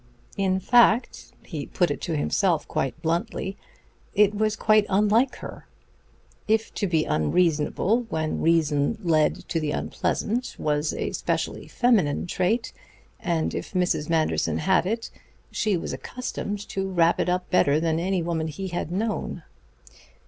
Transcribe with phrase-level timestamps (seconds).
[0.35, 2.65] In fact (he put it to himself
[3.03, 3.55] bluntly)
[4.15, 5.67] it was quite unlike her.
[6.47, 12.73] If to be unreasonable when reason led to the unpleasant was a specially feminine trait,
[13.19, 14.09] and if Mrs.
[14.09, 15.11] Manderson had it,
[15.51, 19.43] she was accustomed to wrap it up better than any woman he had known.